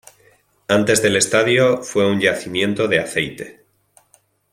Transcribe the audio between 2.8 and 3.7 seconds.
de aceite.